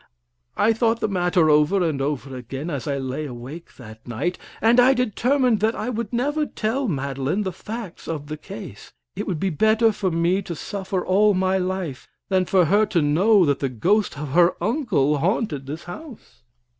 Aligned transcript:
I 0.57 0.73
thought 0.73 0.99
the 0.99 1.07
matter 1.07 1.47
over 1.51 1.87
and 1.87 2.01
over 2.01 2.35
again 2.35 2.71
as 2.71 2.87
I 2.87 2.97
lay 2.97 3.27
awake 3.27 3.75
that 3.75 4.07
night, 4.07 4.39
and 4.59 4.79
I 4.79 4.95
determined 4.95 5.59
that 5.59 5.75
I 5.75 5.89
would 5.91 6.11
never 6.11 6.47
tell 6.47 6.87
Madeline 6.87 7.43
the 7.43 7.51
facts 7.51 8.07
of 8.07 8.25
the 8.25 8.35
case. 8.35 8.91
It 9.15 9.27
would 9.27 9.39
be 9.39 9.51
better 9.51 9.91
for 9.91 10.09
me 10.09 10.41
to 10.41 10.55
suffer 10.55 11.05
all 11.05 11.35
my 11.35 11.59
life 11.59 12.07
than 12.29 12.45
for 12.45 12.65
her 12.65 12.87
to 12.87 13.01
know 13.03 13.45
that 13.45 13.59
the 13.59 13.69
ghost 13.69 14.17
of 14.17 14.29
her 14.29 14.55
uncle 14.59 15.19
haunted 15.19 15.67
the 15.67 15.75
house. 15.77 16.41